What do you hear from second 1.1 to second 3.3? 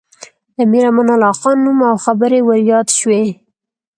الله خان نوم او خبرې ور یادې شوې.